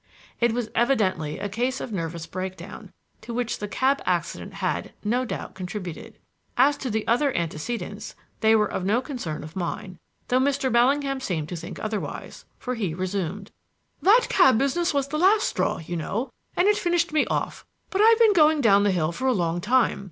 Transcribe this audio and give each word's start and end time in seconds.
It 0.39 0.51
was 0.51 0.71
evidently 0.73 1.37
a 1.37 1.47
case 1.47 1.79
of 1.79 1.91
nervous 1.93 2.25
breakdown, 2.25 2.91
to 3.21 3.35
which 3.35 3.59
the 3.59 3.67
cab 3.67 4.01
accident 4.03 4.55
had, 4.55 4.93
no 5.03 5.25
doubt, 5.25 5.53
contributed. 5.53 6.17
As 6.57 6.75
to 6.77 6.89
the 6.89 7.05
other 7.07 7.31
antecedents, 7.37 8.15
they 8.39 8.55
were 8.55 8.65
of 8.65 8.83
no 8.83 8.99
concern 8.99 9.43
of 9.43 9.55
mine, 9.55 9.99
though 10.29 10.39
Mr. 10.39 10.71
Bellingham 10.71 11.19
seemed 11.19 11.49
to 11.49 11.55
think 11.55 11.77
otherwise, 11.77 12.45
for 12.57 12.73
he 12.73 12.95
resumed: 12.95 13.51
"That 14.01 14.25
cab 14.27 14.57
business 14.57 14.91
was 14.91 15.07
the 15.09 15.19
last 15.19 15.47
straw, 15.47 15.77
you 15.77 15.95
know, 15.95 16.31
and 16.57 16.67
it 16.67 16.77
finished 16.79 17.13
me 17.13 17.27
off, 17.27 17.63
but 17.91 18.01
I 18.01 18.09
have 18.09 18.17
been 18.17 18.33
going 18.33 18.59
down 18.59 18.81
the 18.81 18.89
hill 18.89 19.11
for 19.11 19.27
a 19.27 19.33
long 19.33 19.61
time. 19.61 19.99